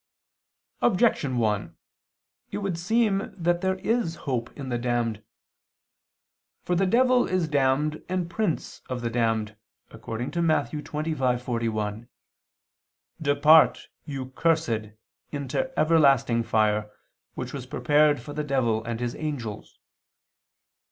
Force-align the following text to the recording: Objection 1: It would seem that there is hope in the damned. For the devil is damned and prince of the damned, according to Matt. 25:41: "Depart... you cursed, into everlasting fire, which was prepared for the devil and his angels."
Objection 0.81 1.37
1: 1.37 1.75
It 2.49 2.57
would 2.57 2.75
seem 2.75 3.31
that 3.37 3.61
there 3.61 3.75
is 3.75 4.15
hope 4.25 4.51
in 4.57 4.69
the 4.69 4.79
damned. 4.79 5.23
For 6.63 6.73
the 6.73 6.87
devil 6.87 7.27
is 7.27 7.47
damned 7.47 8.03
and 8.09 8.27
prince 8.27 8.81
of 8.89 9.01
the 9.01 9.11
damned, 9.11 9.55
according 9.91 10.31
to 10.31 10.41
Matt. 10.41 10.71
25:41: 10.71 12.07
"Depart... 13.21 13.89
you 14.05 14.31
cursed, 14.31 14.87
into 15.31 15.79
everlasting 15.79 16.41
fire, 16.41 16.89
which 17.35 17.53
was 17.53 17.67
prepared 17.67 18.19
for 18.19 18.33
the 18.33 18.43
devil 18.43 18.83
and 18.83 18.99
his 18.99 19.13
angels." 19.13 19.77